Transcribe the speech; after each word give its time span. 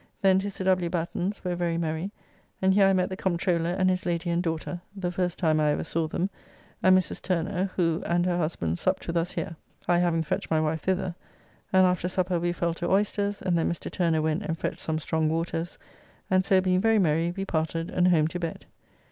Then 0.23 0.39
to 0.39 0.49
Sir 0.49 0.63
W. 0.65 0.89
Batten's, 0.89 1.45
where 1.45 1.55
very 1.55 1.77
merry, 1.77 2.09
and 2.59 2.73
here 2.73 2.87
I 2.87 2.91
met 2.93 3.09
the 3.09 3.15
Comptroller 3.15 3.69
and 3.77 3.87
his 3.87 4.03
lady 4.03 4.31
and 4.31 4.41
daughter 4.41 4.81
(the 4.95 5.11
first 5.11 5.37
time 5.37 5.59
I 5.59 5.69
ever 5.69 5.83
saw 5.83 6.07
them) 6.07 6.31
and 6.81 6.97
Mrs. 6.97 7.21
Turner, 7.21 7.69
who 7.75 8.01
and 8.07 8.25
her 8.25 8.39
husband 8.39 8.79
supped 8.79 9.05
with 9.05 9.15
us 9.15 9.33
here 9.33 9.57
(I 9.87 9.99
having 9.99 10.23
fetched 10.23 10.49
my 10.49 10.59
wife 10.59 10.81
thither), 10.81 11.13
and 11.71 11.85
after 11.85 12.09
supper 12.09 12.39
we 12.39 12.51
fell 12.51 12.73
to 12.73 12.89
oysters, 12.89 13.43
and 13.43 13.55
then 13.55 13.69
Mr. 13.71 13.91
Turner 13.91 14.23
went 14.23 14.41
and 14.41 14.57
fetched 14.57 14.79
some 14.79 14.97
strong 14.97 15.29
waters, 15.29 15.77
and 16.31 16.43
so 16.43 16.61
being 16.61 16.81
very 16.81 16.97
merry 16.97 17.31
we 17.37 17.45
parted, 17.45 17.91
and 17.91 18.07
home 18.07 18.27
to 18.29 18.39
bed. 18.39 18.65